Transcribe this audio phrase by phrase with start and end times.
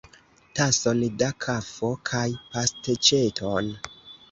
[0.59, 2.25] Tason da kafo kaj
[2.57, 3.73] pasteĉeton!